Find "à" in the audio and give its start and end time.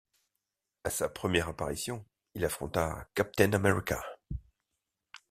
0.83-0.89